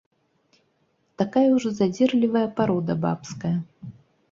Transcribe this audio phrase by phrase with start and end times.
[1.23, 3.55] Такая ўжо задзірлівая парода бабская.